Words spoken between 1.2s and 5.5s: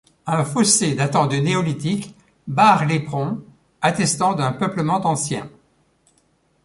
du néolithique barre l'éperon, attestant d'un peuplement ancien.